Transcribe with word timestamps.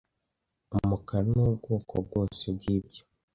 Umukara 0.77 1.27
n' 1.35 1.43
ubwoko 1.45 1.93
bwose 2.05 2.43
bwibyo 2.57 3.03